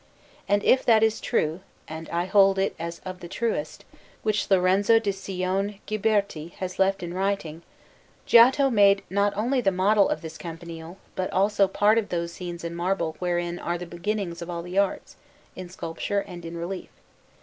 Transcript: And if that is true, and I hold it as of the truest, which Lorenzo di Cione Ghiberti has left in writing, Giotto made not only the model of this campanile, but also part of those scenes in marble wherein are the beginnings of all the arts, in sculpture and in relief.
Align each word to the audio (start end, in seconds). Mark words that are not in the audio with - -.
And 0.49 0.63
if 0.63 0.83
that 0.85 1.03
is 1.03 1.21
true, 1.21 1.59
and 1.87 2.09
I 2.09 2.25
hold 2.25 2.57
it 2.57 2.73
as 2.79 3.01
of 3.05 3.19
the 3.19 3.27
truest, 3.27 3.85
which 4.23 4.49
Lorenzo 4.49 4.97
di 4.97 5.11
Cione 5.11 5.79
Ghiberti 5.85 6.53
has 6.55 6.79
left 6.79 7.03
in 7.03 7.13
writing, 7.13 7.61
Giotto 8.25 8.71
made 8.71 9.03
not 9.11 9.31
only 9.37 9.61
the 9.61 9.69
model 9.71 10.09
of 10.09 10.23
this 10.23 10.39
campanile, 10.39 10.97
but 11.15 11.29
also 11.31 11.67
part 11.67 11.99
of 11.99 12.09
those 12.09 12.33
scenes 12.33 12.63
in 12.63 12.73
marble 12.73 13.15
wherein 13.19 13.59
are 13.59 13.77
the 13.77 13.85
beginnings 13.85 14.41
of 14.41 14.49
all 14.49 14.63
the 14.63 14.79
arts, 14.79 15.17
in 15.55 15.69
sculpture 15.69 16.21
and 16.21 16.45
in 16.45 16.57
relief. 16.57 16.89